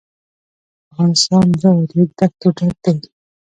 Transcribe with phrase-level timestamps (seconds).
[0.91, 2.95] افغانستان له دغو ریګ دښتو ډک دی.